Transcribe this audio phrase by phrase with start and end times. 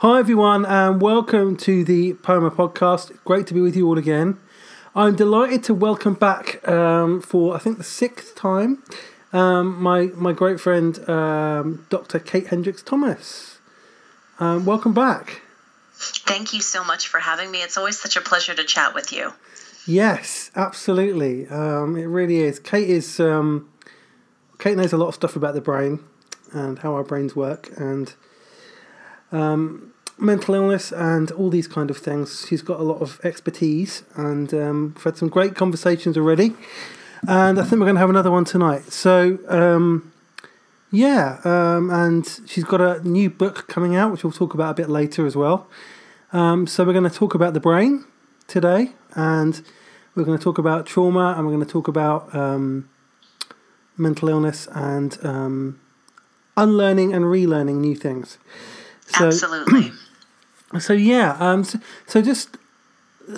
[0.00, 3.18] Hi, everyone, and welcome to the Poema podcast.
[3.24, 4.38] Great to be with you all again.
[4.94, 8.80] I'm delighted to welcome back um, for, I think, the sixth time,
[9.32, 12.20] um, my, my great friend, um, Dr.
[12.20, 13.58] Kate Hendricks Thomas.
[14.38, 15.42] Um, welcome back.
[15.94, 17.64] Thank you so much for having me.
[17.64, 19.32] It's always such a pleasure to chat with you.
[19.84, 21.48] Yes, absolutely.
[21.48, 22.60] Um, it really is.
[22.60, 23.18] Kate is.
[23.18, 23.68] Um,
[24.60, 26.04] Kate knows a lot of stuff about the brain
[26.52, 28.14] and how our brains work and
[29.32, 32.46] um, mental illness and all these kind of things.
[32.48, 36.54] She's got a lot of expertise and um, we've had some great conversations already.
[37.26, 38.92] And I think we're going to have another one tonight.
[38.92, 40.12] So, um,
[40.90, 44.74] yeah, um, and she's got a new book coming out, which we'll talk about a
[44.74, 45.68] bit later as well.
[46.32, 48.04] Um, so, we're going to talk about the brain
[48.46, 49.62] today, and
[50.14, 52.88] we're going to talk about trauma, and we're going to talk about um,
[53.96, 55.80] mental illness and um,
[56.56, 58.38] unlearning and relearning new things.
[59.08, 59.92] So, Absolutely.
[60.80, 62.58] So yeah, um, so, so, just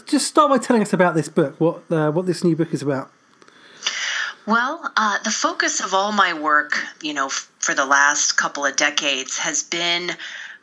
[0.04, 1.60] just start by telling us about this book.
[1.60, 3.12] What uh, what this new book is about.
[4.46, 8.66] Well, uh, the focus of all my work, you know, f- for the last couple
[8.66, 10.10] of decades has been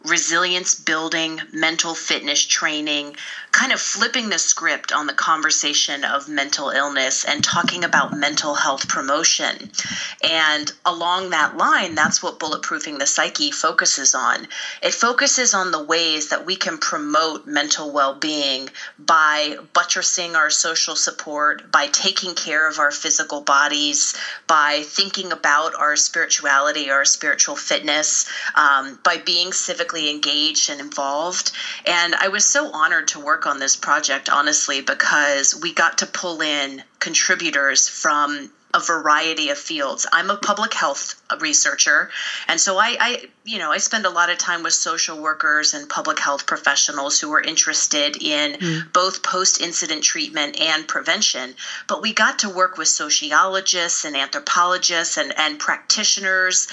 [0.03, 3.15] resilience building, mental fitness training,
[3.51, 8.53] kind of flipping the script on the conversation of mental illness and talking about mental
[8.53, 9.71] health promotion.
[10.23, 14.47] And along that line, that's what Bulletproofing the Psyche focuses on.
[14.81, 20.49] It focuses on the ways that we can promote mental well being by buttressing our
[20.49, 27.05] social support, by taking care of our physical bodies, by thinking about our spirituality, our
[27.05, 29.51] spiritual fitness, um, by being
[29.93, 31.51] engaged and involved.
[31.85, 36.05] And I was so honored to work on this project, honestly, because we got to
[36.05, 40.05] pull in contributors from a variety of fields.
[40.11, 42.09] I'm a public health researcher,
[42.47, 45.73] and so I, I, you know, I spend a lot of time with social workers
[45.73, 48.93] and public health professionals who are interested in mm.
[48.93, 51.55] both post-incident treatment and prevention.
[51.87, 56.67] But we got to work with sociologists and anthropologists and, and practitioners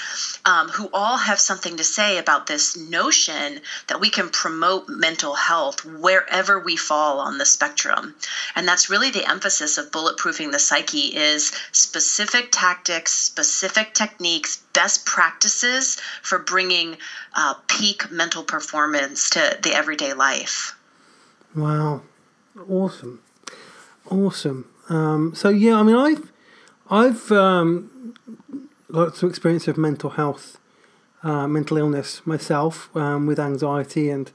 [0.45, 5.35] um, who all have something to say about this notion that we can promote mental
[5.35, 8.15] health wherever we fall on the spectrum.
[8.55, 15.05] And that's really the emphasis of bulletproofing the psyche is specific tactics, specific techniques, best
[15.05, 16.97] practices for bringing
[17.35, 20.77] uh, peak mental performance to the everyday life.
[21.55, 22.01] Wow,
[22.69, 23.21] awesome,
[24.09, 24.69] awesome.
[24.89, 26.31] Um, so yeah, I mean, I've
[26.89, 28.13] I've um,
[28.89, 30.57] lots of experience of mental health,
[31.23, 34.31] uh, mental illness myself um, with anxiety and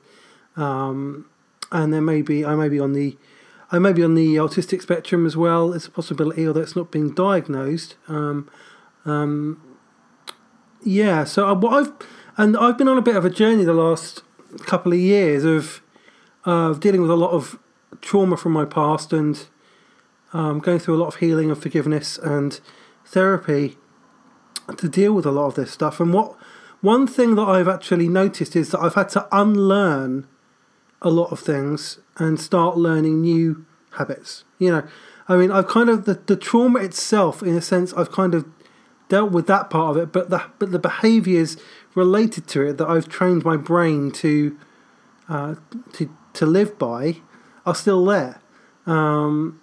[0.56, 1.26] um,
[1.70, 3.16] and there may be I may be on the
[3.72, 5.72] I may be on the autistic spectrum as well.
[5.72, 7.94] It's a possibility, although it's not been diagnosed.
[8.08, 8.50] Um,
[9.04, 9.62] um,
[10.82, 11.92] yeah, so what I've
[12.36, 14.22] and I've been on a bit of a journey the last
[14.60, 15.82] couple of years of
[16.44, 17.58] uh, dealing with a lot of
[18.00, 19.46] trauma from my past and
[20.32, 22.60] um, going through a lot of healing and forgiveness and
[23.04, 23.76] therapy
[24.76, 26.00] to deal with a lot of this stuff.
[26.00, 26.36] And what
[26.80, 30.26] one thing that I've actually noticed is that I've had to unlearn
[31.02, 34.44] a lot of things and start learning new habits.
[34.58, 34.88] You know,
[35.28, 38.46] I mean, I've kind of the, the trauma itself, in a sense, I've kind of
[39.10, 41.58] dealt with that part of it, but the but the behaviours
[41.94, 44.56] related to it that I've trained my brain to
[45.28, 45.56] uh,
[45.94, 47.16] to to live by
[47.66, 48.40] are still there,
[48.86, 49.60] um,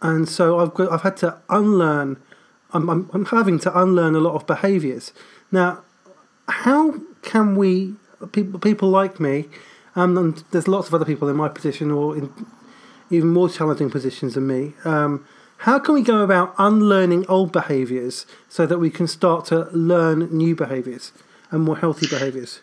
[0.00, 2.18] and so I've got, I've had to unlearn.
[2.72, 5.12] I'm, I'm I'm having to unlearn a lot of behaviours
[5.50, 5.82] now.
[6.48, 7.94] How can we
[8.32, 9.48] people people like me
[9.96, 12.32] um, and there's lots of other people in my position or in
[13.10, 14.74] even more challenging positions than me.
[14.84, 15.26] Um,
[15.60, 20.34] how can we go about unlearning old behaviours so that we can start to learn
[20.34, 21.12] new behaviours
[21.50, 22.60] and more healthy behaviours?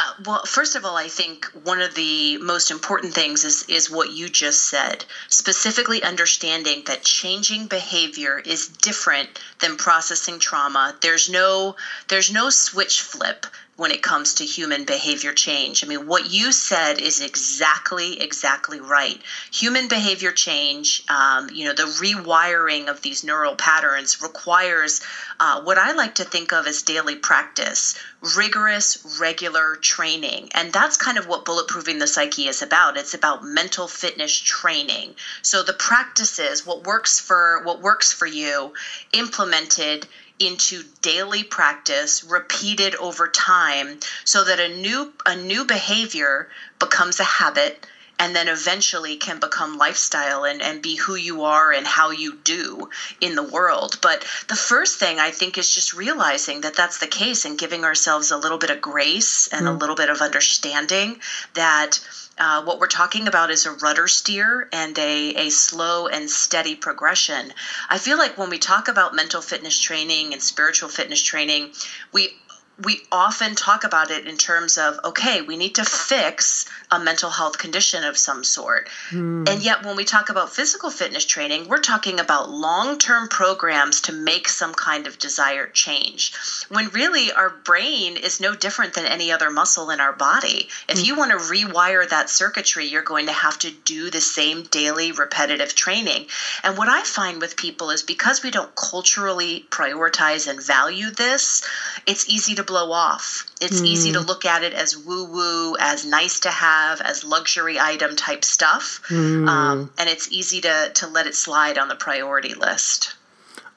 [0.00, 3.88] Uh, well, first of all, I think one of the most important things is is
[3.88, 5.04] what you just said.
[5.28, 9.28] Specifically, understanding that changing behavior is different
[9.60, 10.96] than processing trauma.
[11.00, 11.76] There's no
[12.08, 13.46] there's no switch flip
[13.78, 15.84] when it comes to human behavior change.
[15.84, 19.22] I mean, what you said is exactly, exactly right.
[19.52, 25.00] Human behavior change, um, you know, the rewiring of these neural patterns requires
[25.38, 30.50] uh, what I like to think of as daily practice, rigorous, regular training.
[30.54, 32.96] And that's kind of what bulletproofing the psyche is about.
[32.96, 35.14] It's about mental fitness training.
[35.42, 38.72] So the practices, what works for what works for you,
[39.12, 46.48] implemented into daily practice repeated over time so that a new a new behavior
[46.78, 47.86] becomes a habit
[48.18, 52.36] and then eventually can become lifestyle and, and be who you are and how you
[52.42, 52.90] do
[53.20, 53.98] in the world.
[54.02, 57.84] But the first thing I think is just realizing that that's the case and giving
[57.84, 59.68] ourselves a little bit of grace and mm.
[59.68, 61.20] a little bit of understanding
[61.54, 62.00] that.
[62.38, 66.74] Uh, what we're talking about is a rudder steer and a, a slow and steady
[66.76, 67.52] progression.
[67.88, 71.70] I feel like when we talk about mental fitness training and spiritual fitness training,
[72.12, 72.36] we
[72.84, 77.30] we often talk about it in terms of okay we need to fix a mental
[77.30, 79.48] health condition of some sort mm.
[79.48, 84.12] and yet when we talk about physical fitness training we're talking about long-term programs to
[84.12, 86.32] make some kind of desired change
[86.68, 90.98] when really our brain is no different than any other muscle in our body if
[90.98, 91.04] mm.
[91.04, 95.10] you want to rewire that circuitry you're going to have to do the same daily
[95.10, 96.26] repetitive training
[96.62, 101.66] and what i find with people is because we don't culturally prioritize and value this
[102.06, 103.46] it's easy to blow off.
[103.60, 103.86] It's mm.
[103.86, 108.14] easy to look at it as woo woo, as nice to have, as luxury item
[108.14, 109.00] type stuff.
[109.08, 109.48] Mm.
[109.48, 113.16] Um, and it's easy to, to let it slide on the priority list.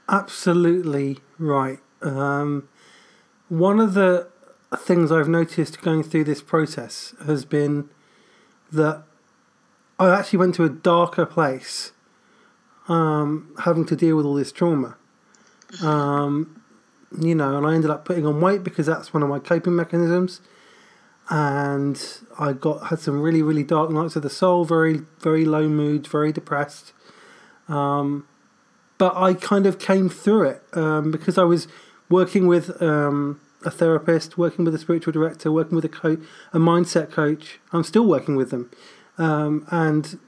[0.07, 1.79] Absolutely right.
[2.01, 2.67] Um,
[3.49, 4.27] one of the
[4.77, 7.89] things I've noticed going through this process has been
[8.71, 9.03] that
[9.99, 11.91] I actually went to a darker place
[12.87, 14.97] um, having to deal with all this trauma.
[15.73, 15.87] Mm-hmm.
[15.87, 16.60] Um,
[17.19, 19.75] you know, and I ended up putting on weight because that's one of my coping
[19.75, 20.41] mechanisms.
[21.29, 22.01] And
[22.39, 26.07] I got had some really really dark nights of the soul, very very low mood,
[26.07, 26.93] very depressed.
[27.67, 28.27] Um,
[28.97, 31.67] but I kind of came through it um, because I was
[32.09, 36.19] working with um, a therapist, working with a spiritual director, working with a coach,
[36.53, 37.59] a mindset coach.
[37.71, 38.69] I'm still working with them,
[39.17, 40.19] um, and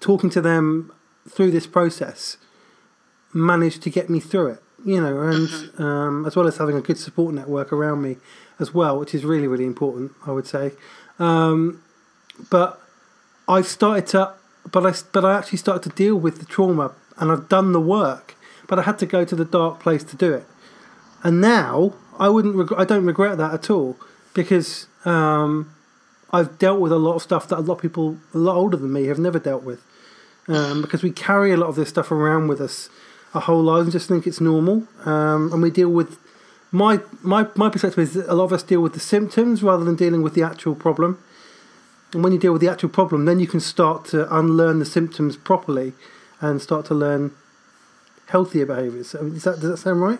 [0.00, 0.92] talking to them
[1.28, 2.36] through this process
[3.32, 5.82] managed to get me through it you know, and mm-hmm.
[5.82, 8.16] um, as well as having a good support network around me
[8.58, 10.72] as well, which is really, really important, I would say.
[11.18, 11.82] Um,
[12.50, 12.80] but
[13.48, 14.34] I've started to,
[14.70, 17.80] but I, but I actually started to deal with the trauma, and I've done the
[17.80, 18.34] work,
[18.68, 20.44] but I had to go to the dark place to do it.
[21.22, 23.96] And now I wouldn't, reg- I don't regret that at all
[24.32, 25.74] because um,
[26.32, 28.76] I've dealt with a lot of stuff that a lot of people, a lot older
[28.76, 29.82] than me, have never dealt with.
[30.48, 32.88] Um, because we carry a lot of this stuff around with us
[33.34, 34.86] a whole lot and just think it's normal.
[35.04, 36.18] Um, and we deal with
[36.72, 39.96] my my my perspective is a lot of us deal with the symptoms rather than
[39.96, 41.22] dealing with the actual problem.
[42.12, 44.84] And when you deal with the actual problem, then you can start to unlearn the
[44.84, 45.92] symptoms properly
[46.40, 47.32] and start to learn
[48.26, 49.14] healthier behaviors.
[49.14, 50.18] Is that, does that sound right?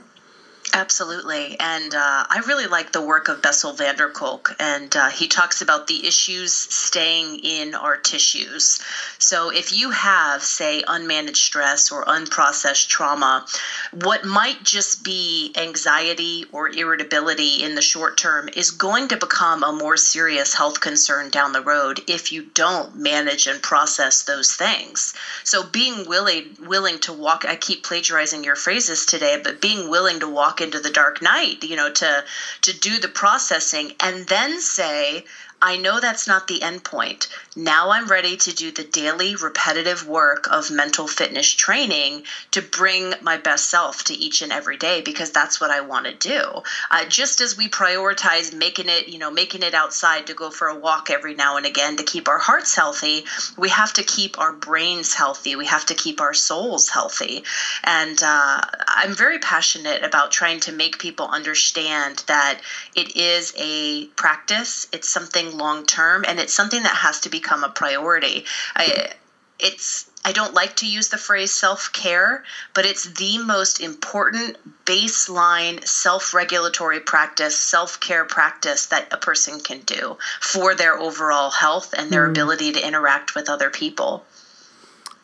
[0.72, 1.58] Absolutely.
[1.58, 4.55] And uh, I really like the work of Bessel van der Kolk.
[4.61, 8.81] And uh, he talks about the issues staying in our tissues.
[9.19, 13.46] So if you have, say, unmanaged stress or unprocessed trauma,
[13.90, 19.64] what might just be anxiety or irritability in the short term is going to become
[19.64, 24.55] a more serious health concern down the road if you don't manage and process those
[24.55, 25.14] things.
[25.43, 30.20] So being willing willing to walk I keep plagiarizing your phrases today, but being willing
[30.20, 32.24] to walk into the dark night, you know, to
[32.62, 35.24] to do the processing and then say,
[35.62, 37.28] I know that's not the end point.
[37.54, 42.22] Now I'm ready to do the daily repetitive work of mental fitness training
[42.52, 46.06] to bring my best self to each and every day because that's what I want
[46.06, 46.62] to do.
[46.90, 50.68] Uh, just as we prioritize making it, you know, making it outside to go for
[50.68, 53.26] a walk every now and again to keep our hearts healthy,
[53.58, 55.56] we have to keep our brains healthy.
[55.56, 57.44] We have to keep our souls healthy.
[57.84, 62.60] And uh, I'm very passionate about trying to make people understand that
[62.94, 64.86] it is a practice.
[64.92, 68.45] It's something long term and it's something that has to become a priority.
[68.75, 69.12] I,
[69.59, 74.57] it's I don't like to use the phrase self care, but it's the most important
[74.85, 81.50] baseline self regulatory practice, self care practice that a person can do for their overall
[81.50, 82.30] health and their mm.
[82.30, 84.25] ability to interact with other people.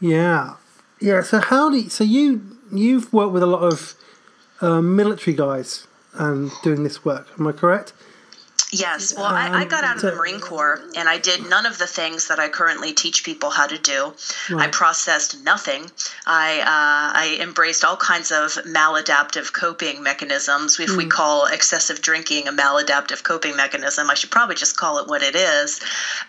[0.01, 0.55] Yeah.
[1.01, 1.23] Yeah.
[1.23, 3.95] So, how do you, so you, you've worked with a lot of
[4.63, 7.93] uh, military guys um, doing this work, am I correct?
[8.81, 9.15] Yes.
[9.17, 11.79] Well, um, I, I, got out of the Marine Corps and I did none of
[11.79, 14.15] the things that I currently teach people how to do.
[14.51, 14.69] Right.
[14.69, 15.91] I processed nothing.
[16.27, 20.79] I uh, I embraced all kinds of maladaptive coping mechanisms.
[20.79, 20.97] If mm.
[20.97, 21.11] we hmm.
[21.11, 25.35] call excessive drinking a maladaptive coping mechanism, I should probably just call it what it
[25.35, 25.81] is.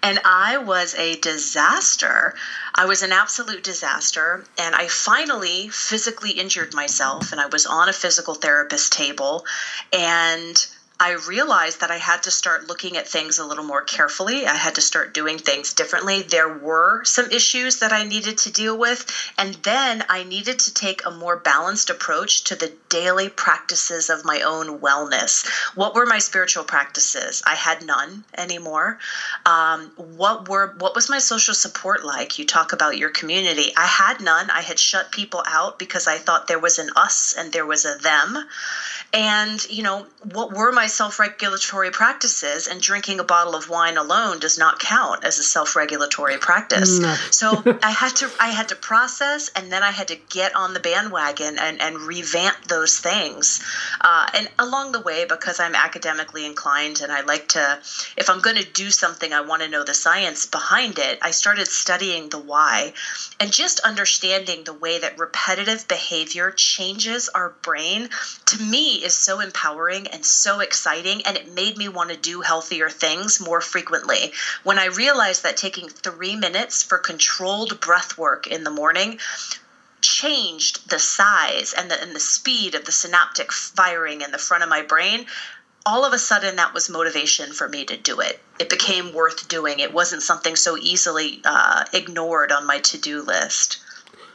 [0.01, 2.33] And I was a disaster.
[2.75, 4.45] I was an absolute disaster.
[4.57, 9.45] And I finally physically injured myself and I was on a physical therapist table
[9.91, 10.67] and
[10.99, 14.47] I realized that I had to start looking at things a little more carefully.
[14.47, 16.23] I had to start doing things differently.
[16.23, 19.05] There were some issues that I needed to deal with.
[19.37, 24.25] And then I needed to take a more balanced approach to the daily practices of
[24.25, 25.47] my own wellness.
[25.75, 27.43] What were my spiritual practices?
[27.45, 28.97] I had none anymore.
[29.45, 32.39] Um, what were what was my social support like?
[32.39, 33.71] You talk about your community.
[33.77, 34.49] I had none.
[34.49, 37.85] I had shut people out because I thought there was an us and there was
[37.85, 38.43] a them.
[39.13, 42.67] And, you know, what were my self regulatory practices?
[42.67, 46.99] And drinking a bottle of wine alone does not count as a self regulatory practice.
[46.99, 47.13] No.
[47.31, 50.73] so I had to I had to process and then I had to get on
[50.73, 53.63] the bandwagon and, and revamp those things.
[54.01, 57.79] Uh, and along the way, because I'm academically inclined and I like to,
[58.17, 61.31] if I'm going to do something, I want to know the science behind it, I
[61.31, 62.93] started studying the why
[63.39, 68.09] and just understanding the way that repetitive behavior changes our brain.
[68.47, 72.41] To me, is so empowering and so exciting, and it made me want to do
[72.41, 74.31] healthier things more frequently.
[74.63, 79.19] When I realized that taking three minutes for controlled breath work in the morning
[80.01, 84.63] changed the size and the, and the speed of the synaptic firing in the front
[84.63, 85.25] of my brain,
[85.85, 88.39] all of a sudden that was motivation for me to do it.
[88.59, 89.79] It became worth doing.
[89.79, 93.77] It wasn't something so easily uh, ignored on my to do list.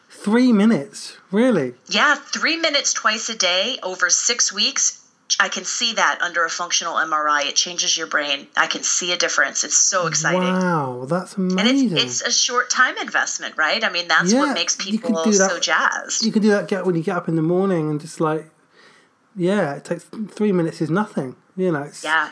[0.09, 1.75] Three minutes, really?
[1.89, 5.02] Yeah, three minutes twice a day over six weeks.
[5.41, 7.47] I can see that under a functional MRI.
[7.47, 8.47] It changes your brain.
[8.57, 9.65] I can see a difference.
[9.65, 10.41] It's so exciting.
[10.41, 11.59] Wow, that's amazing.
[11.61, 13.83] And it's, it's a short time investment, right?
[13.83, 16.25] I mean, that's yeah, what makes people so jazzed.
[16.25, 18.51] You can do that get when you get up in the morning and just like,
[19.37, 21.37] yeah, it takes three minutes is nothing.
[21.57, 21.91] You know.
[22.03, 22.31] yeah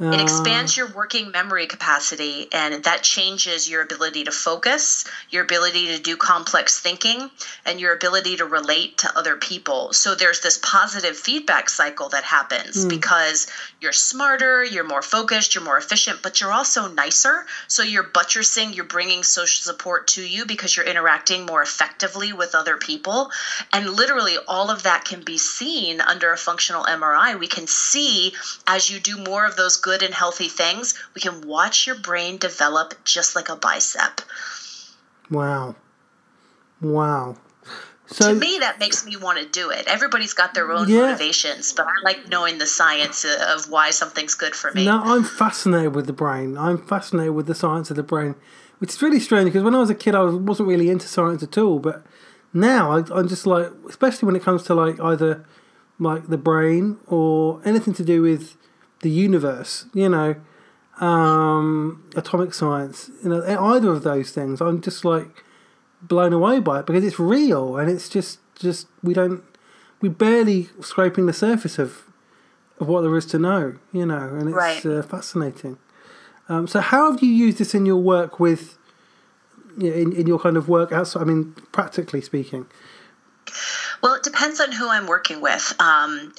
[0.00, 5.88] it expands your working memory capacity and that changes your ability to focus, your ability
[5.88, 7.28] to do complex thinking,
[7.66, 9.92] and your ability to relate to other people.
[9.92, 12.88] So there's this positive feedback cycle that happens mm.
[12.88, 13.48] because
[13.80, 17.44] you're smarter, you're more focused, you're more efficient, but you're also nicer.
[17.66, 22.54] So you're buttressing, you're bringing social support to you because you're interacting more effectively with
[22.54, 23.32] other people.
[23.72, 27.36] And literally, all of that can be seen under a functional MRI.
[27.36, 31.46] We can see as you do more of those good and healthy things, we can
[31.46, 34.20] watch your brain develop just like a bicep.
[35.30, 35.76] Wow.
[36.80, 37.36] Wow.
[38.10, 39.86] So, to me, that makes me want to do it.
[39.86, 41.00] Everybody's got their own yeah.
[41.02, 44.86] motivations, but I like knowing the science of why something's good for me.
[44.86, 46.56] No, I'm fascinated with the brain.
[46.56, 48.34] I'm fascinated with the science of the brain,
[48.78, 51.42] which is really strange because when I was a kid, I wasn't really into science
[51.42, 51.80] at all.
[51.80, 52.02] But
[52.54, 55.44] now I, I'm just like, especially when it comes to like either
[55.98, 58.56] like the brain or anything to do with
[59.00, 60.36] the universe, you know,
[61.00, 65.44] um, atomic science, you know, either of those things, I'm just like
[66.02, 69.42] blown away by it because it's real and it's just, just we don't,
[70.00, 72.04] we're barely scraping the surface of
[72.80, 74.86] of what there is to know, you know, and it's right.
[74.86, 75.78] uh, fascinating.
[76.48, 78.78] Um, so, how have you used this in your work with,
[79.76, 81.22] you know, in in your kind of work outside?
[81.22, 82.66] I mean, practically speaking.
[84.02, 85.74] Well, it depends on who I'm working with.
[85.80, 86.34] Um,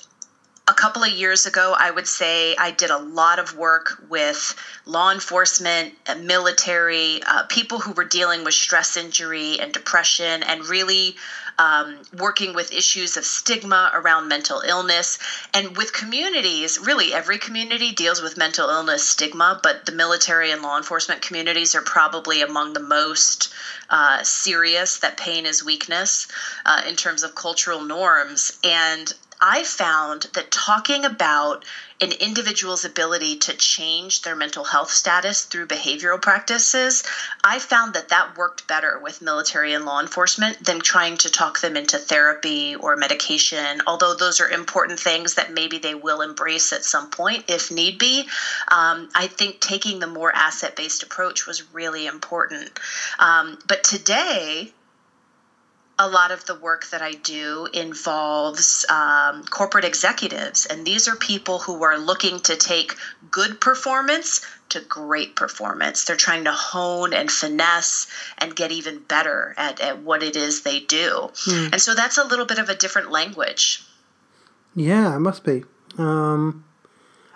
[0.70, 4.56] a couple of years ago, I would say I did a lot of work with
[4.86, 10.64] law enforcement, uh, military, uh, people who were dealing with stress injury and depression, and
[10.68, 11.16] really
[11.58, 15.18] um, working with issues of stigma around mental illness.
[15.56, 20.62] And with communities, really every community deals with mental illness stigma, but the military and
[20.62, 23.52] law enforcement communities are probably among the most
[23.90, 26.28] uh, serious that pain is weakness
[26.64, 28.58] uh, in terms of cultural norms.
[28.64, 29.12] And
[29.42, 31.64] I found that talking about
[32.02, 37.04] an individual's ability to change their mental health status through behavioral practices,
[37.44, 41.60] I found that that worked better with military and law enforcement than trying to talk
[41.60, 46.72] them into therapy or medication, although those are important things that maybe they will embrace
[46.72, 48.28] at some point if need be.
[48.70, 52.80] Um, I think taking the more asset based approach was really important.
[53.20, 54.72] Um, but today,
[56.00, 61.16] a lot of the work that I do involves um, corporate executives, and these are
[61.16, 62.96] people who are looking to take
[63.30, 66.06] good performance to great performance.
[66.06, 70.62] They're trying to hone and finesse and get even better at, at what it is
[70.62, 71.32] they do.
[71.36, 71.74] Hmm.
[71.74, 73.84] And so that's a little bit of a different language.
[74.76, 75.64] Yeah, it must be.
[75.98, 76.64] Um,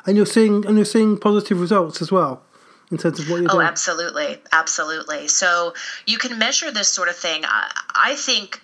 [0.05, 2.42] and you're seeing and you're seeing positive results as well
[2.93, 3.65] in terms of what you're oh, doing?
[3.65, 4.37] Oh, absolutely.
[4.51, 5.27] Absolutely.
[5.27, 5.73] So
[6.05, 7.43] you can measure this sort of thing.
[7.43, 8.61] I, I think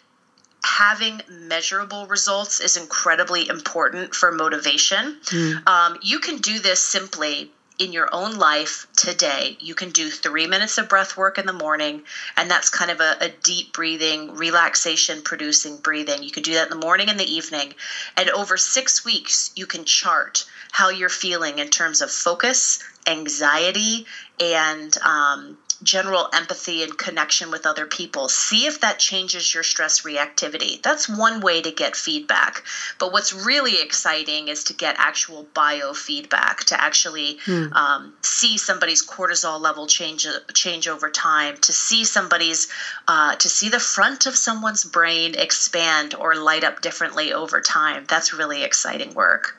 [0.63, 5.19] having measurable results is incredibly important for motivation.
[5.25, 5.67] Mm.
[5.67, 10.45] Um, you can do this simply in your own life today, you can do three
[10.45, 12.03] minutes of breath work in the morning,
[12.36, 16.21] and that's kind of a, a deep breathing, relaxation producing breathing.
[16.21, 17.74] You can do that in the morning and the evening.
[18.17, 24.05] And over six weeks, you can chart how you're feeling in terms of focus, anxiety,
[24.39, 28.29] and um, general empathy and connection with other people.
[28.29, 30.81] See if that changes your stress reactivity.
[30.81, 32.63] That's one way to get feedback.
[33.00, 37.71] But what's really exciting is to get actual biofeedback, to actually hmm.
[37.74, 42.67] um, see somebody's cortisol level change change over time, to see somebody's
[43.07, 48.05] uh, to see the front of someone's brain expand or light up differently over time.
[48.07, 49.55] That's really exciting work.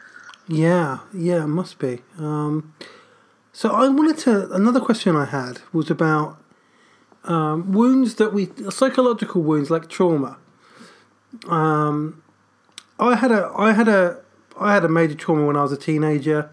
[0.48, 2.00] Yeah, yeah, it must be.
[2.18, 2.74] Um,
[3.60, 4.50] so I wanted to.
[4.54, 6.42] Another question I had was about
[7.24, 10.38] um, wounds that we psychological wounds like trauma.
[11.46, 12.22] Um,
[12.98, 14.16] I had a I had a
[14.58, 16.50] I had a major trauma when I was a teenager,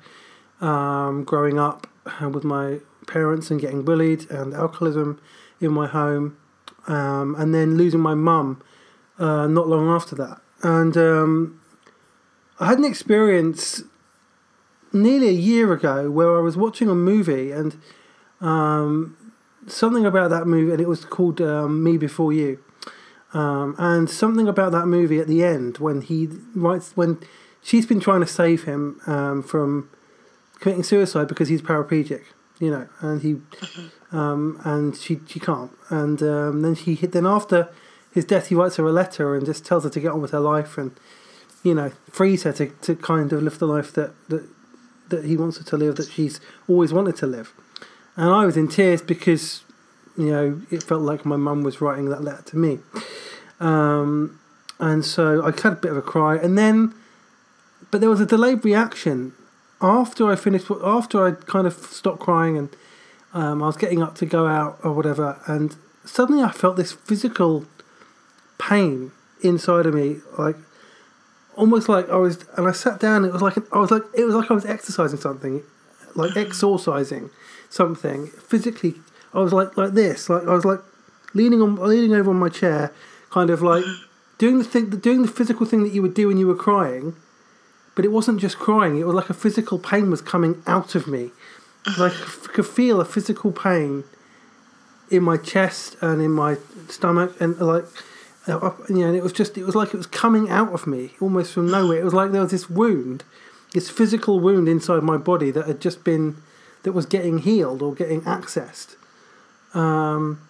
[0.59, 1.87] um, growing up
[2.19, 5.17] with my parents and getting bullied and alcoholism
[5.61, 6.35] in my home,
[6.87, 8.61] um, and then losing my mum
[9.17, 10.41] uh, not long after that.
[10.61, 11.61] And um,
[12.59, 13.83] I had an experience
[15.01, 17.79] nearly a year ago where I was watching a movie and
[18.41, 19.33] um,
[19.67, 22.63] something about that movie, and it was called um, Me Before You.
[23.33, 27.19] Um, and something about that movie at the end when he writes when
[27.61, 29.89] she's been trying to save him um, from
[30.59, 32.23] committing suicide because he's paraplegic,
[32.59, 33.41] you know, and he
[34.11, 37.69] um, and she she can't, and um, then she then after
[38.11, 40.31] his death he writes her a letter and just tells her to get on with
[40.31, 40.97] her life and
[41.63, 44.47] you know frees her to, to kind of live the life that, that
[45.09, 47.53] that he wants her to live, that she's always wanted to live.
[48.15, 49.63] And I was in tears because,
[50.17, 52.79] you know, it felt like my mum was writing that letter to me.
[53.59, 54.39] Um,
[54.79, 56.35] and so I had a bit of a cry.
[56.35, 56.93] And then,
[57.91, 59.33] but there was a delayed reaction
[59.81, 62.69] after I finished, after I kind of stopped crying and
[63.33, 65.39] um, I was getting up to go out or whatever.
[65.45, 67.65] And suddenly I felt this physical
[68.57, 69.11] pain
[69.43, 70.55] inside of me, like
[71.57, 73.25] almost like I was, and I sat down.
[73.25, 75.63] It was like I was like it was like I was exercising something,
[76.15, 76.39] like hmm.
[76.39, 77.29] exorcising
[77.69, 78.95] something physically.
[79.33, 80.79] I was like like this, like I was like
[81.33, 82.93] leaning on leaning over on my chair,
[83.29, 83.83] kind of like
[84.37, 87.15] doing the thing, doing the physical thing that you would do when you were crying,
[87.95, 88.97] but it wasn't just crying.
[88.97, 91.31] It was like a physical pain was coming out of me.
[91.97, 94.03] Like I could feel a physical pain
[95.09, 96.57] in my chest and in my
[96.89, 97.85] stomach and like
[98.55, 100.87] uh, you know, and it was just, it was like it was coming out of
[100.87, 101.99] me almost from nowhere.
[101.99, 103.23] It was like there was this wound,
[103.73, 106.37] this physical wound inside my body that had just been,
[106.83, 108.95] that was getting healed or getting accessed.
[109.73, 110.41] Um,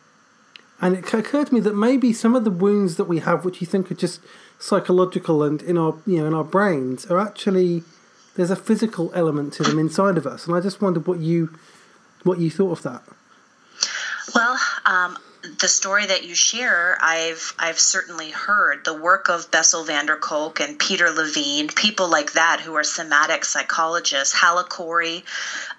[0.79, 3.61] and it occurred to me that maybe some of the wounds that we have, which
[3.61, 4.21] you think are just
[4.59, 7.83] psychological and in our, you know, in our brains, are actually
[8.35, 10.45] there's a physical element to them inside of us.
[10.45, 11.57] And I just wondered what you,
[12.23, 13.03] what you thought of that.
[14.35, 15.17] Well, um,
[15.59, 20.17] the story that you share, I've I've certainly heard the work of Bessel van der
[20.17, 25.23] Kolk and Peter Levine, people like that who are somatic psychologists, Hala Khouri,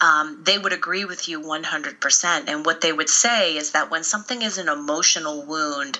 [0.00, 2.44] um, they would agree with you 100%.
[2.48, 5.98] And what they would say is that when something is an emotional wound,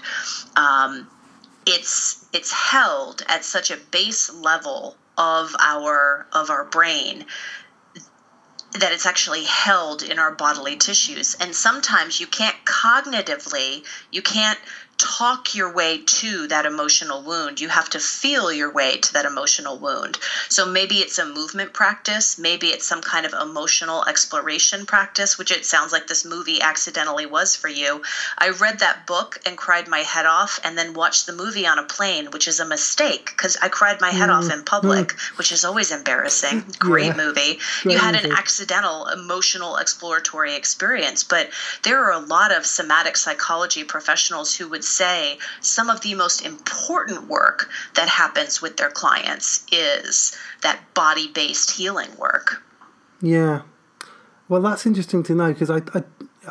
[0.56, 1.08] um,
[1.66, 7.26] it's it's held at such a base level of our of our brain
[8.72, 11.34] that it's actually held in our bodily tissues.
[11.40, 14.58] And sometimes you can't cognitively, you can't
[14.98, 17.60] talk your way to that emotional wound.
[17.60, 20.18] You have to feel your way to that emotional wound.
[20.48, 25.52] So maybe it's a movement practice, maybe it's some kind of emotional exploration practice, which
[25.52, 28.02] it sounds like this movie accidentally was for you.
[28.36, 31.78] I read that book and cried my head off and then watched the movie on
[31.78, 34.34] a plane, which is a mistake because I cried my head mm.
[34.34, 35.38] off in public, mm.
[35.38, 36.64] which is always embarrassing.
[36.78, 37.16] Great yeah.
[37.16, 37.58] movie.
[37.82, 38.30] Great you had movie.
[38.30, 41.50] an accidental emotional exploratory experience, but
[41.84, 46.44] there are a lot of somatic psychology professionals who would say some of the most
[46.44, 52.62] important work that happens with their clients is that body based healing work.
[53.20, 53.62] Yeah.
[54.48, 56.02] Well, that's interesting to know because I, I,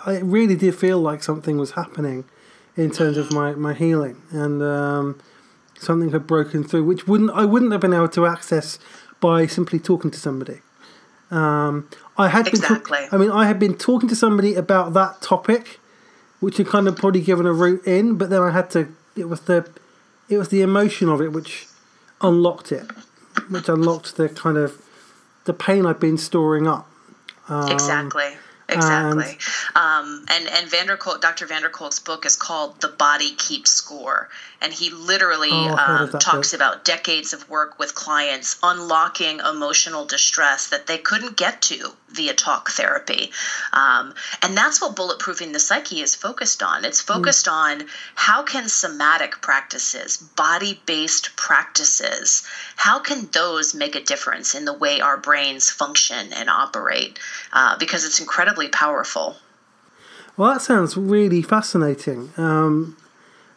[0.05, 2.25] I really did feel like something was happening
[2.75, 5.19] in terms of my, my healing and um,
[5.79, 8.77] something had broken through, which wouldn't I wouldn't have been able to access
[9.19, 10.61] by simply talking to somebody.
[11.31, 12.99] Um, I had exactly.
[12.99, 13.09] been.
[13.09, 15.79] Ta- I mean, I had been talking to somebody about that topic,
[16.39, 18.93] which had kind of probably given a route in, but then I had to.
[19.15, 19.69] It was the,
[20.29, 21.67] it was the emotion of it which
[22.21, 22.89] unlocked it,
[23.49, 24.81] which unlocked the kind of,
[25.45, 26.89] the pain I'd been storing up.
[27.49, 28.35] Um, exactly.
[28.69, 29.37] Exactly.
[29.75, 31.45] And, um, and and van der Dr.
[31.45, 34.29] van der Kolk's book is called The Body Keeps Score.
[34.61, 36.57] And he literally oh, um, talks book.
[36.57, 42.33] about decades of work with clients unlocking emotional distress that they couldn't get to via
[42.33, 43.31] talk therapy.
[43.73, 46.85] Um, and that's what bulletproofing the psyche is focused on.
[46.85, 47.51] It's focused mm.
[47.51, 54.73] on how can somatic practices, body-based practices, how can those make a difference in the
[54.73, 57.19] way our brains function and operate?
[57.53, 59.35] Uh, because it's incredibly powerful.
[60.37, 62.31] Well, that sounds really fascinating.
[62.37, 62.95] Um,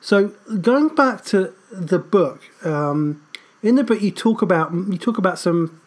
[0.01, 0.29] so
[0.61, 3.25] going back to the book, um,
[3.63, 5.81] in the book you talk about you talk about some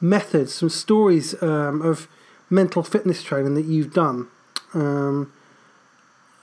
[0.00, 2.08] methods, some stories um, of
[2.50, 4.28] mental fitness training that you've done.
[4.74, 5.32] Um,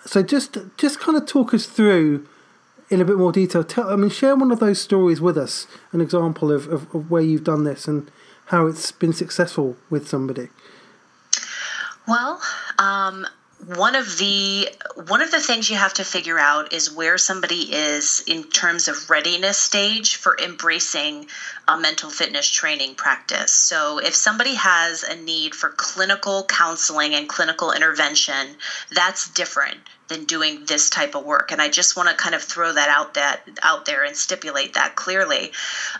[0.05, 2.27] so just just kind of talk us through
[2.89, 3.63] in a bit more detail.
[3.63, 7.09] Tell, I mean, share one of those stories with us, an example of, of, of
[7.09, 8.11] where you've done this and
[8.47, 10.49] how it's been successful with somebody.
[12.07, 12.39] Well,
[12.77, 13.25] um,
[13.63, 17.73] one of the one of the things you have to figure out is where somebody
[17.73, 21.25] is in terms of readiness stage for embracing
[21.67, 23.51] a mental fitness training practice.
[23.51, 28.57] So if somebody has a need for clinical counseling and clinical intervention,
[28.91, 31.51] that's different than doing this type of work.
[31.51, 34.73] And I just want to kind of throw that out that out there and stipulate
[34.73, 35.51] that clearly.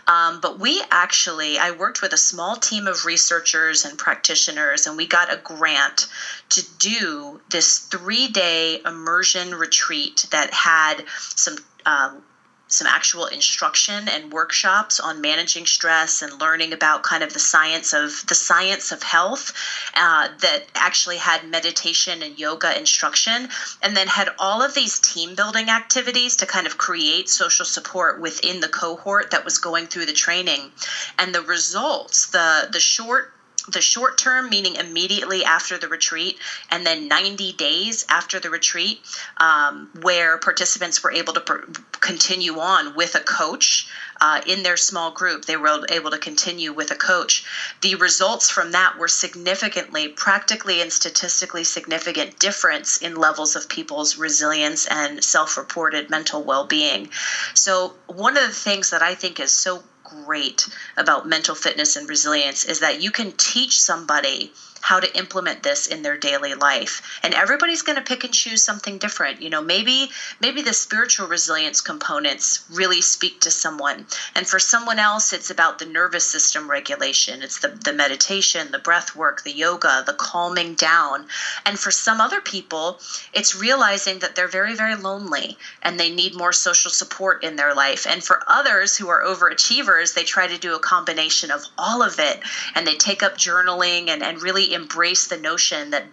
[0.06, 4.96] Um, but we actually, I worked with a small team of researchers and practitioners, and
[4.96, 6.06] we got a grant
[6.50, 11.56] to do this three day immersion retreat that had some.
[11.84, 12.22] Um,
[12.68, 17.92] some actual instruction and workshops on managing stress and learning about kind of the science
[17.92, 19.52] of the science of health
[19.94, 23.48] uh, that actually had meditation and yoga instruction
[23.82, 28.18] and then had all of these team building activities to kind of create social support
[28.20, 30.70] within the cohort that was going through the training.
[31.18, 33.32] And the results the the short
[33.68, 36.38] the short term, meaning immediately after the retreat,
[36.70, 39.00] and then 90 days after the retreat,
[39.38, 41.64] um, where participants were able to pr-
[42.00, 43.88] continue on with a coach
[44.20, 45.44] uh, in their small group.
[45.44, 47.44] They were able to continue with a coach.
[47.80, 54.16] The results from that were significantly, practically, and statistically significant difference in levels of people's
[54.16, 57.10] resilience and self reported mental well being.
[57.54, 60.66] So, one of the things that I think is so great
[60.96, 64.52] about mental fitness and resilience is that you can teach somebody
[64.86, 67.02] how to implement this in their daily life.
[67.24, 69.42] And everybody's going to pick and choose something different.
[69.42, 74.06] You know maybe maybe the spiritual resilience components really speak to someone.
[74.36, 77.42] And for someone else it's about the nervous system regulation.
[77.42, 81.26] It's the, the meditation the breath work the yoga the calming down.
[81.64, 83.00] And for some other people
[83.34, 87.74] it's realizing that they're very very lonely and they need more social support in their
[87.74, 88.06] life.
[88.06, 92.20] And for others who are overachievers they try to do a combination of all of
[92.20, 92.38] it.
[92.76, 96.04] And they take up journaling and, and really embrace the notion that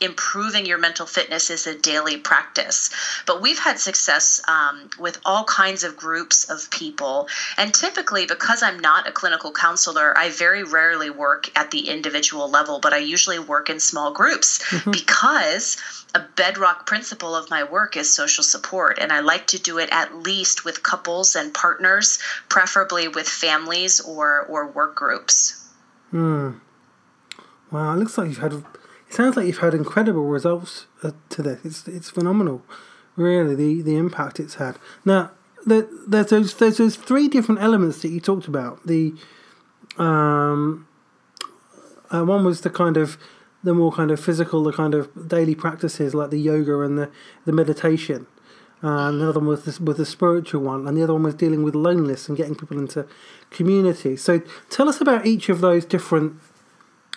[0.00, 2.90] improving your mental fitness is a daily practice.
[3.26, 7.28] But we've had success um, with all kinds of groups of people.
[7.56, 12.48] And typically, because I'm not a clinical counselor, I very rarely work at the individual
[12.48, 14.90] level, but I usually work in small groups mm-hmm.
[14.90, 15.76] because
[16.14, 18.98] a bedrock principle of my work is social support.
[19.00, 24.00] And I like to do it at least with couples and partners, preferably with families
[24.00, 25.64] or, or work groups.
[26.10, 26.52] Hmm.
[27.70, 28.52] Wow, it looks like you've had.
[28.52, 28.64] It
[29.14, 31.64] sounds like you've had incredible results uh, to this.
[31.64, 32.62] It's it's phenomenal,
[33.16, 33.54] really.
[33.54, 34.78] The the impact it's had.
[35.04, 35.32] Now,
[35.66, 38.86] there, there's those there's those three different elements that you talked about.
[38.86, 39.14] The
[39.98, 40.86] um,
[42.10, 43.18] uh, one was the kind of
[43.62, 47.10] the more kind of physical, the kind of daily practices like the yoga and the
[47.44, 48.26] the meditation.
[48.80, 51.24] Uh, and the other one was the, was the spiritual one, and the other one
[51.24, 53.04] was dealing with loneliness and getting people into
[53.50, 54.16] community.
[54.16, 56.40] So, tell us about each of those different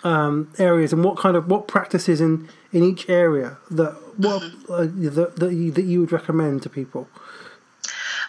[0.03, 4.73] um, areas and what kind of what practices in, in each area that what mm-hmm.
[4.73, 7.07] uh, that, that you, that you would recommend to people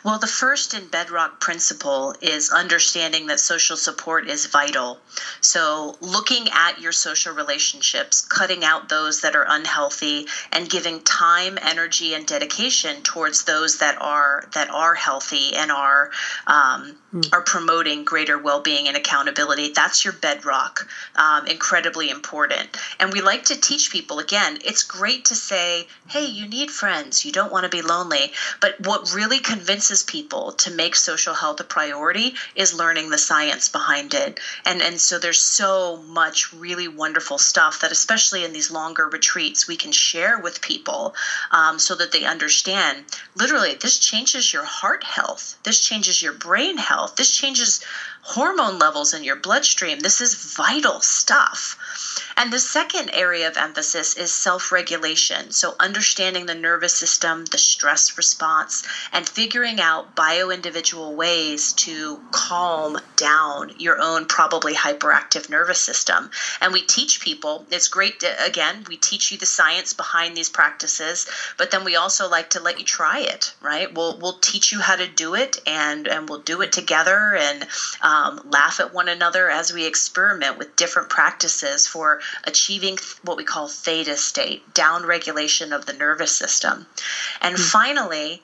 [0.04, 4.98] well, the first in bedrock principle is understanding that social support is vital.
[5.40, 11.56] So, looking at your social relationships, cutting out those that are unhealthy, and giving time,
[11.62, 16.10] energy, and dedication towards those that are that are healthy and are
[16.48, 17.32] um, mm.
[17.32, 19.72] are promoting greater well-being and accountability.
[19.72, 20.88] That's your bedrock.
[21.14, 22.76] Um, incredibly important.
[22.98, 24.58] And we like to teach people again.
[24.64, 27.24] It's great to say, "Hey, you need friends.
[27.24, 31.35] You don't want to be lonely." But what really convinces convinces people to make social
[31.35, 34.40] health a priority is learning the science behind it.
[34.64, 39.68] And and so there's so much really wonderful stuff that especially in these longer retreats
[39.68, 41.14] we can share with people
[41.50, 46.78] um, so that they understand literally this changes your heart health this changes your brain
[46.78, 47.81] health this changes
[48.22, 49.98] hormone levels in your bloodstream.
[49.98, 51.76] This is vital stuff.
[52.37, 55.50] And the second area of emphasis is self regulation.
[55.50, 62.22] So, understanding the nervous system, the stress response, and figuring out bio individual ways to
[62.30, 66.30] calm down your own probably hyperactive nervous system.
[66.61, 70.48] And we teach people, it's great, to, again, we teach you the science behind these
[70.48, 71.26] practices,
[71.58, 73.92] but then we also like to let you try it, right?
[73.92, 77.66] We'll, we'll teach you how to do it and, and we'll do it together and
[78.00, 78.12] um,
[78.44, 83.68] laugh at one another as we experiment with different practices for achieving what we call
[83.68, 86.87] theta state, down regulation of the nervous system.
[87.40, 87.64] And mm-hmm.
[87.64, 88.42] finally,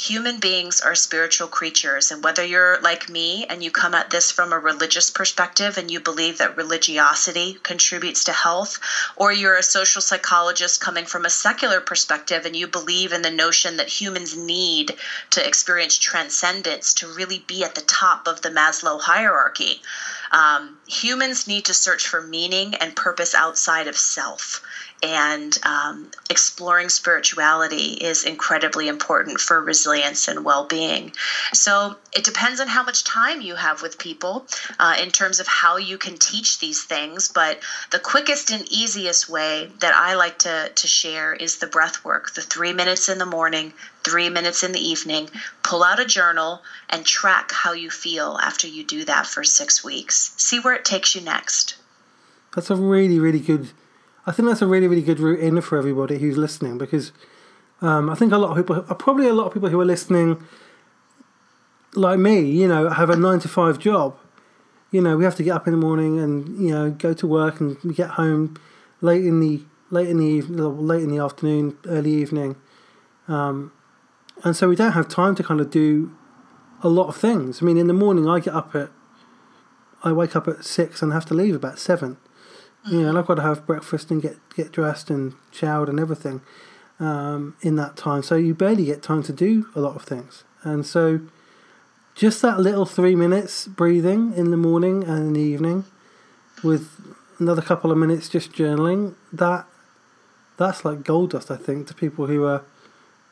[0.00, 2.10] human beings are spiritual creatures.
[2.10, 5.90] And whether you're like me and you come at this from a religious perspective and
[5.90, 8.78] you believe that religiosity contributes to health,
[9.14, 13.30] or you're a social psychologist coming from a secular perspective and you believe in the
[13.30, 14.94] notion that humans need
[15.28, 19.82] to experience transcendence to really be at the top of the Maslow hierarchy.
[20.30, 24.62] Um, humans need to search for meaning and purpose outside of self
[25.02, 31.12] and um, exploring spirituality is incredibly important for resilience and well-being.
[31.52, 34.44] So it depends on how much time you have with people
[34.78, 37.58] uh, in terms of how you can teach these things but
[37.90, 42.32] the quickest and easiest way that i like to, to share is the breath work
[42.32, 45.28] the three minutes in the morning three minutes in the evening
[45.62, 49.84] pull out a journal and track how you feel after you do that for six
[49.84, 50.32] weeks.
[50.36, 51.76] See where it takes you next.
[52.54, 53.68] That's a really really good
[54.30, 57.10] I think that's a really, really good route in for everybody who's listening because
[57.82, 60.40] um, I think a lot of people, probably a lot of people who are listening,
[61.96, 64.16] like me, you know, have a nine to five job.
[64.92, 67.26] You know, we have to get up in the morning and you know go to
[67.26, 68.56] work, and we get home
[69.00, 72.54] late in the late in the evening, late in the afternoon, early evening,
[73.26, 73.72] um,
[74.44, 76.14] and so we don't have time to kind of do
[76.84, 77.60] a lot of things.
[77.60, 78.90] I mean, in the morning I get up at,
[80.04, 82.16] I wake up at six and have to leave about seven.
[82.86, 86.00] You know, and I've got to have breakfast and get, get dressed and showered and
[86.00, 86.40] everything
[86.98, 88.22] um, in that time.
[88.22, 90.44] So you barely get time to do a lot of things.
[90.62, 91.20] And so
[92.14, 95.84] just that little three minutes breathing in the morning and in the evening
[96.62, 99.66] with another couple of minutes just journaling, that
[100.58, 102.62] that's like gold dust, I think, to people who are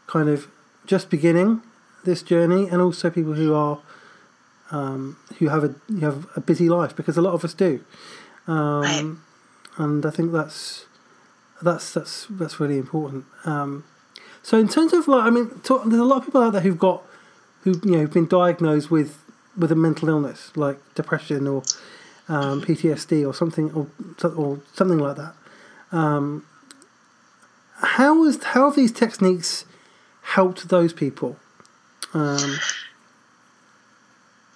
[0.06, 0.48] kind of
[0.86, 1.62] just beginning
[2.04, 3.80] this journey and also people who are
[4.70, 7.84] um, who have a who have a busy life because a lot of us do.
[8.46, 9.22] Um,
[9.78, 10.86] and I think that's
[11.62, 13.24] that's that's that's really important.
[13.44, 13.84] Um,
[14.42, 16.62] so in terms of like, I mean, to, there's a lot of people out there
[16.62, 17.02] who've got
[17.62, 19.18] who you know have been diagnosed with
[19.56, 21.62] with a mental illness like depression or
[22.28, 23.88] um, PTSD or something or
[24.28, 25.34] or something like that.
[25.90, 26.46] Um,
[27.76, 29.64] how is how have these techniques
[30.22, 31.36] helped those people?
[32.14, 32.58] Um,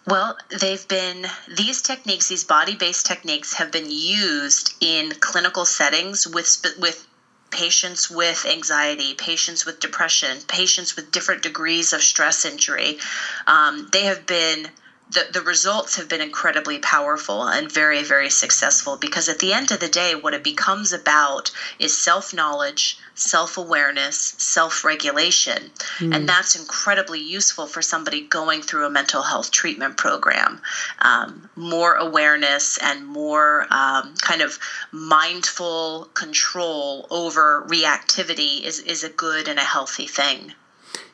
[0.07, 6.27] well, they've been, these techniques, these body based techniques have been used in clinical settings
[6.27, 7.07] with, with
[7.51, 12.99] patients with anxiety, patients with depression, patients with different degrees of stress injury.
[13.47, 14.71] Um, they have been
[15.11, 19.71] the, the results have been incredibly powerful and very, very successful because at the end
[19.71, 25.71] of the day, what it becomes about is self knowledge, self awareness, self regulation.
[25.99, 26.15] Mm.
[26.15, 30.61] And that's incredibly useful for somebody going through a mental health treatment program.
[31.01, 34.59] Um, more awareness and more um, kind of
[34.93, 40.55] mindful control over reactivity is, is a good and a healthy thing.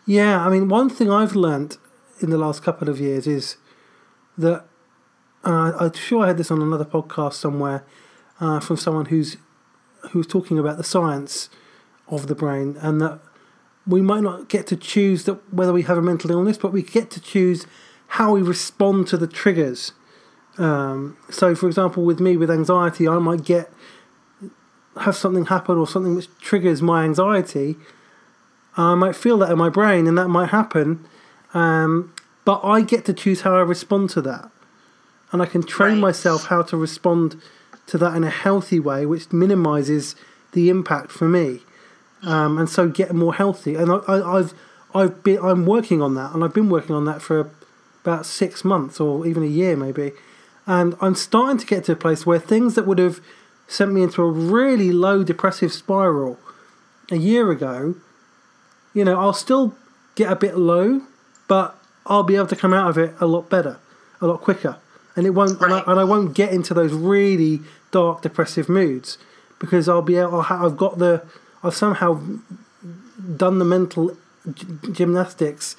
[0.06, 1.76] Yeah, I mean, one thing I've learned
[2.20, 3.56] in the last couple of years is
[4.38, 4.64] that,
[5.44, 7.84] and I, am sure I had this on another podcast somewhere
[8.40, 9.36] uh, from someone who's
[10.10, 11.50] who's talking about the science
[12.08, 13.20] of the brain, and that
[13.86, 16.82] we might not get to choose that whether we have a mental illness, but we
[16.82, 17.66] get to choose
[18.12, 19.92] how we respond to the triggers.
[20.56, 23.70] Um, so, for example, with me with anxiety, I might get
[25.00, 27.76] have something happen or something which triggers my anxiety.
[28.76, 31.06] I might feel that in my brain, and that might happen.
[31.54, 32.14] Um,
[32.48, 34.50] but I get to choose how I respond to that.
[35.32, 36.00] And I can train right.
[36.00, 37.42] myself how to respond
[37.88, 40.16] to that in a healthy way, which minimizes
[40.52, 41.60] the impact for me.
[42.22, 43.74] Um, and so get more healthy.
[43.74, 44.54] And I, have
[44.94, 47.50] I've been I'm working on that, and I've been working on that for
[48.02, 50.12] about six months or even a year maybe.
[50.66, 53.20] And I'm starting to get to a place where things that would have
[53.66, 56.38] sent me into a really low depressive spiral
[57.10, 57.96] a year ago,
[58.94, 59.74] you know, I'll still
[60.14, 61.02] get a bit low,
[61.46, 61.77] but
[62.08, 63.78] I'll be able to come out of it a lot better,
[64.20, 64.78] a lot quicker,
[65.14, 65.70] and it won't, right.
[65.70, 69.18] and, I, and, I, won't get into those really dark, depressive moods
[69.58, 70.40] because I'll be able.
[70.48, 71.24] I've got the,
[71.62, 72.20] I've somehow
[73.36, 74.16] done the mental
[74.92, 75.76] gymnastics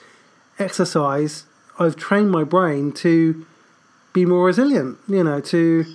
[0.60, 1.46] exercise.
[1.80, 3.46] I've trained my brain to
[4.14, 4.98] be more resilient.
[5.08, 5.86] You know, to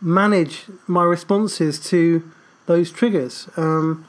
[0.00, 2.30] manage my responses to
[2.66, 3.48] those triggers.
[3.56, 4.06] Um,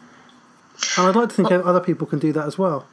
[0.98, 2.88] and I'd like to think well, other people can do that as well.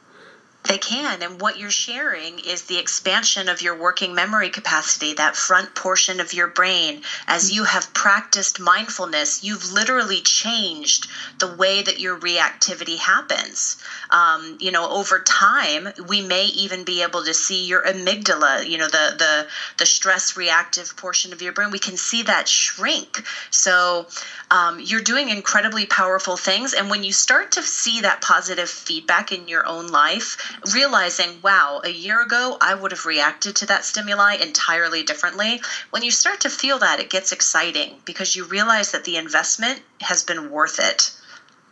[0.64, 1.22] They can.
[1.22, 6.20] And what you're sharing is the expansion of your working memory capacity, that front portion
[6.20, 7.02] of your brain.
[7.26, 13.78] As you have practiced mindfulness, you've literally changed the way that your reactivity happens.
[14.10, 18.76] Um, you know, over time, we may even be able to see your amygdala, you
[18.78, 19.46] know, the, the,
[19.78, 21.70] the stress reactive portion of your brain.
[21.70, 23.24] We can see that shrink.
[23.50, 24.06] So
[24.50, 26.74] um, you're doing incredibly powerful things.
[26.74, 30.36] And when you start to see that positive feedback in your own life,
[30.72, 35.60] realizing, wow, a year ago I would have reacted to that stimuli entirely differently.
[35.90, 39.82] When you start to feel that, it gets exciting because you realize that the investment
[40.00, 41.12] has been worth it.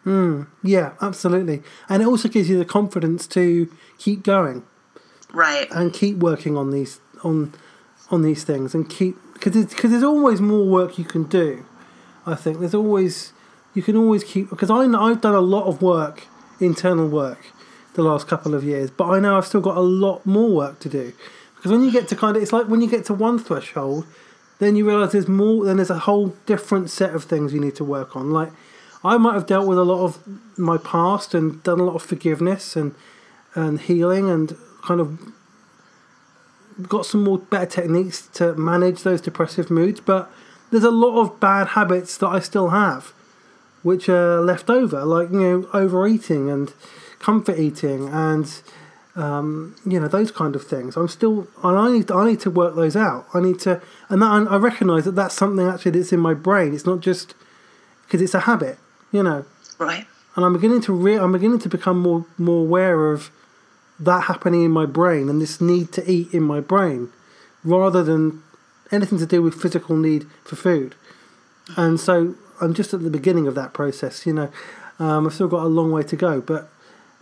[0.05, 1.63] Mm, yeah, absolutely.
[1.89, 4.65] And it also gives you the confidence to keep going.
[5.33, 5.69] Right.
[5.71, 7.53] And keep working on these on
[8.11, 11.67] on these things and keep because because there's always more work you can do.
[12.27, 13.33] I think there's always
[13.75, 16.25] you can always keep because I I've done a lot of work,
[16.61, 17.53] internal work,
[17.99, 20.79] the last couple of years, but I know I've still got a lot more work
[20.81, 21.13] to do.
[21.57, 24.07] Because when you get to kind of, it's like when you get to one threshold,
[24.61, 27.75] then you realise there's more, then there's a whole different set of things you need
[27.77, 28.31] to work on.
[28.31, 28.51] Like,
[29.03, 30.19] I might have dealt with a lot of
[30.57, 32.95] my past and done a lot of forgiveness and
[33.55, 35.19] and healing and kind of
[36.89, 40.31] got some more better techniques to manage those depressive moods, but
[40.71, 43.13] there's a lot of bad habits that I still have,
[43.83, 46.73] which are left over, like you know overeating and
[47.19, 48.63] comfort eating and
[49.19, 50.97] um, you know those kind of things.
[50.97, 53.27] I'm still, and I need, I need to work those out.
[53.35, 56.73] I need to, and that I recognise that that's something actually that's in my brain.
[56.73, 57.35] It's not just
[58.05, 58.79] because it's a habit,
[59.11, 59.45] you know.
[59.79, 60.07] Right.
[60.37, 63.31] And I'm beginning to re- I'm beginning to become more more aware of
[63.99, 67.11] that happening in my brain and this need to eat in my brain,
[67.65, 68.45] rather than
[68.93, 70.95] anything to do with physical need for food.
[71.77, 74.27] And so I'm just at the beginning of that process.
[74.27, 74.51] You know,
[75.01, 76.71] um, I've still got a long way to go, but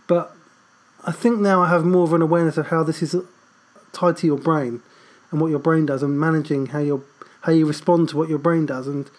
[0.07, 0.35] but
[1.05, 3.15] I think now I have more of an awareness of how this is
[3.93, 4.81] tied to your brain
[5.31, 7.01] and what your brain does, and managing how your
[7.41, 9.09] how you respond to what your brain does, and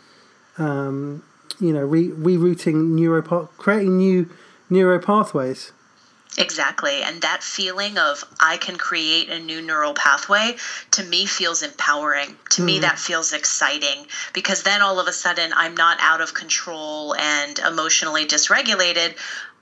[0.59, 1.22] um,
[1.61, 4.29] you know, re- rerouting neuropath, creating new
[4.70, 5.72] neural pathways.
[6.37, 7.03] Exactly.
[7.03, 10.57] And that feeling of I can create a new neural pathway
[10.92, 12.37] to me feels empowering.
[12.51, 12.66] To mm.
[12.66, 17.16] me, that feels exciting because then all of a sudden I'm not out of control
[17.16, 19.16] and emotionally dysregulated.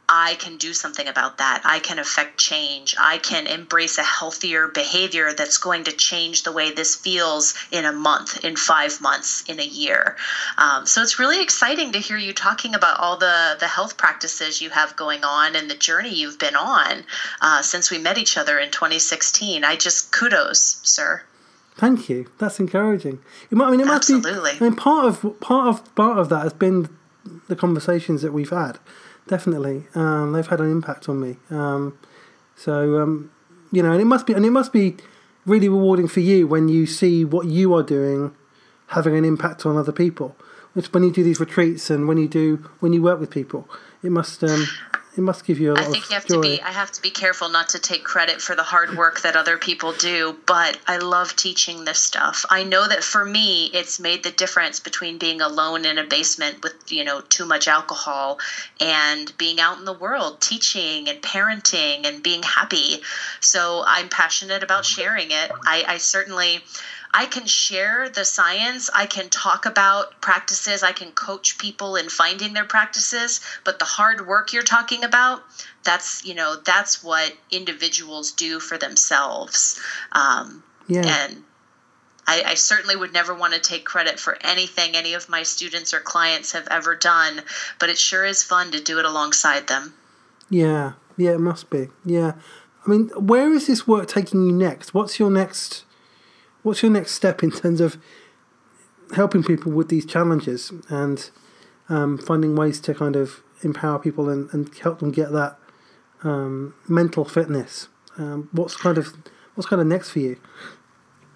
[0.08, 1.62] I can do something about that.
[1.64, 2.94] I can affect change.
[2.98, 7.84] I can embrace a healthier behavior that's going to change the way this feels in
[7.84, 10.16] a month, in five months, in a year.
[10.58, 14.60] Um, so it's really exciting to hear you talking about all the, the health practices
[14.60, 17.04] you have going on and the journey you've been on
[17.40, 19.64] uh, since we met each other in 2016.
[19.64, 21.22] I just kudos, sir.
[21.74, 22.30] Thank you.
[22.38, 23.18] That's encouraging.
[23.50, 24.52] It might, I mean, it must Absolutely.
[24.52, 26.88] Be, I mean, part of part of part of that has been
[27.48, 28.78] the conversations that we've had
[29.28, 29.86] definitely.
[29.94, 31.36] Um, they've had an impact on me.
[31.50, 31.98] Um,
[32.54, 33.30] so um,
[33.72, 34.96] you know, and it must be, and it must be
[35.44, 38.34] really rewarding for you when you see what you are doing
[38.88, 40.36] having an impact on other people.
[40.74, 43.68] It's when you do these retreats and when you do when you work with people,
[44.02, 44.66] it must um,
[45.16, 46.34] it must give you I think you have joy.
[46.34, 46.60] to be.
[46.60, 49.56] I have to be careful not to take credit for the hard work that other
[49.56, 52.44] people do, but I love teaching this stuff.
[52.50, 56.62] I know that for me, it's made the difference between being alone in a basement
[56.62, 58.38] with you know too much alcohol
[58.80, 63.00] and being out in the world teaching and parenting and being happy.
[63.40, 65.50] So I'm passionate about sharing it.
[65.66, 66.62] I, I certainly.
[67.16, 72.10] I can share the science, I can talk about practices, I can coach people in
[72.10, 75.42] finding their practices, but the hard work you're talking about,
[75.82, 79.80] that's, you know, that's what individuals do for themselves.
[80.12, 81.06] Um, yeah.
[81.06, 81.42] And
[82.26, 85.94] I, I, certainly would never want to take credit for anything any of my students
[85.94, 87.40] or clients have ever done,
[87.78, 89.94] but it sure is fun to do it alongside them.
[90.50, 91.88] Yeah, yeah, it must be.
[92.04, 92.32] Yeah.
[92.86, 94.92] I mean, where is this work taking you next?
[94.92, 95.85] What's your next
[96.66, 97.96] what's your next step in terms of
[99.14, 101.30] helping people with these challenges and
[101.88, 105.56] um, finding ways to kind of empower people and, and help them get that
[106.24, 107.88] um, mental fitness?
[108.18, 109.14] Um, what's kind of
[109.54, 110.40] what's kind of next for you?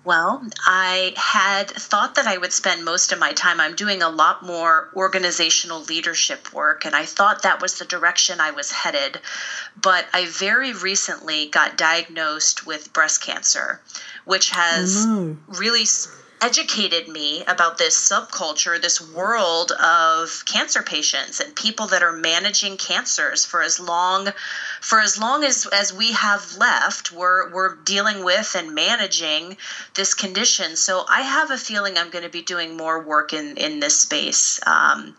[0.02, 3.60] Well, I had thought that I would spend most of my time.
[3.60, 8.40] I'm doing a lot more organizational leadership work, and I thought that was the direction
[8.40, 9.20] I was headed.
[9.80, 13.80] But I very recently got diagnosed with breast cancer,
[14.30, 15.36] which has oh no.
[15.58, 15.84] really
[16.40, 22.76] educated me about this subculture, this world of cancer patients and people that are managing
[22.76, 24.28] cancers for as long
[24.80, 29.56] for as long as, as we have left, we're we're dealing with and managing
[29.94, 30.76] this condition.
[30.76, 33.98] So I have a feeling I'm going to be doing more work in in this
[33.98, 35.16] space um,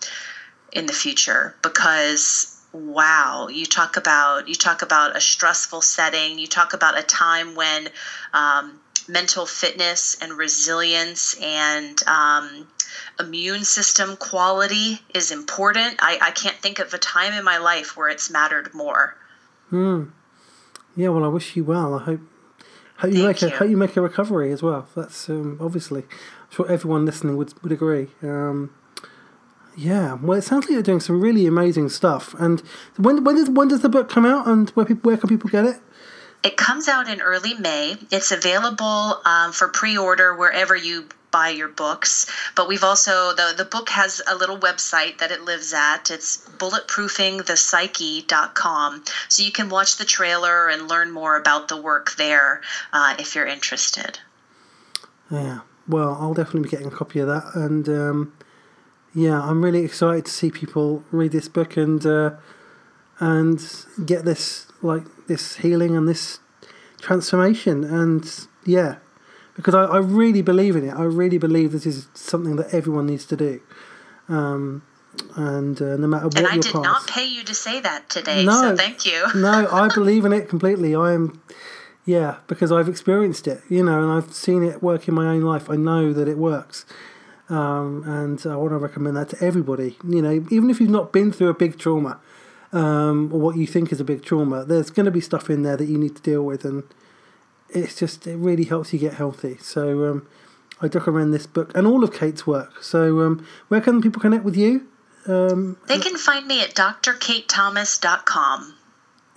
[0.72, 6.48] in the future because wow you talk about you talk about a stressful setting you
[6.48, 7.90] talk about a time when
[8.32, 12.68] um, mental fitness and resilience and um,
[13.20, 15.98] immune system quality is important.
[16.00, 19.16] I, I can't think of a time in my life where it's mattered more.
[19.70, 20.06] Hmm.
[20.96, 21.96] Yeah, well, I wish you well.
[21.96, 22.22] I hope
[22.98, 24.88] hope you Thank make a hope you make a recovery as well.
[24.96, 28.10] That's um, obviously, I'm sure everyone listening would would agree.
[28.22, 28.74] Um,
[29.78, 32.34] yeah, well, it sounds like you're doing some really amazing stuff.
[32.40, 32.62] And
[32.98, 35.50] when when does when does the book come out, and where people where can people
[35.50, 35.78] get it?
[36.44, 37.98] It comes out in early May.
[38.10, 42.26] It's available um, for pre order wherever you buy your books.
[42.56, 46.10] But we've also, the, the book has a little website that it lives at.
[46.12, 49.04] It's bulletproofingthepsyche.com.
[49.30, 52.62] So you can watch the trailer and learn more about the work there
[52.92, 54.20] uh, if you're interested.
[55.30, 57.56] Yeah, well, I'll definitely be getting a copy of that.
[57.56, 58.34] And um,
[59.14, 62.06] yeah, I'm really excited to see people read this book and.
[62.06, 62.32] Uh,
[63.22, 66.40] and get this like this healing and this
[67.00, 67.84] transformation.
[67.84, 68.24] And
[68.66, 68.98] yeah
[69.56, 70.94] because I, I really believe in it.
[70.94, 73.62] I really believe this is something that everyone needs to do.
[74.28, 74.84] Um,
[75.36, 77.82] and uh, no matter what and I your did past, not pay you to say
[77.82, 79.28] that today no, so thank you.
[79.36, 80.96] No i believe in it completely.
[80.96, 81.42] I am
[82.04, 85.42] yeah because i've experienced it you know and i've seen it work in my own
[85.42, 85.70] life.
[85.70, 86.86] I know that it works.
[87.50, 91.12] Um, and i want to recommend that to everybody you know even if you've not
[91.12, 92.22] been through a big trauma
[92.74, 95.64] um, or what you think is a big trauma, there's going to be stuff in
[95.64, 96.84] there that you need to deal with, and
[97.70, 99.58] it's just it really helps you get healthy.
[99.62, 100.28] So um,
[100.82, 102.84] I recommend this book and all of Kate's work.
[102.84, 104.88] So um, where can people connect with you?
[105.28, 108.76] Um, they can find me at drkatethomas.com.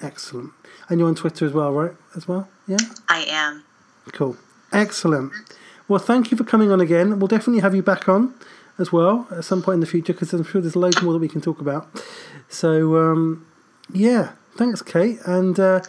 [0.00, 0.52] Excellent.
[0.88, 1.92] And you're on Twitter as well, right?
[2.16, 2.78] As well, yeah.
[3.08, 3.64] I am.
[4.12, 4.36] Cool.
[4.72, 5.32] Excellent.
[5.86, 7.18] Well, thank you for coming on again.
[7.18, 8.34] We'll definitely have you back on
[8.78, 11.20] as well at some point in the future because I'm sure there's loads more that
[11.20, 11.88] we can talk about.
[12.54, 13.46] So, um,
[13.92, 15.18] yeah, thanks, Kate.
[15.26, 15.82] And uh,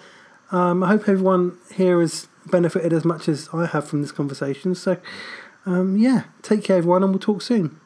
[0.51, 4.74] um, I hope everyone here has benefited as much as I have from this conversation.
[4.76, 4.97] So,
[5.66, 7.80] um, yeah, take care, everyone, and we'll talk soon.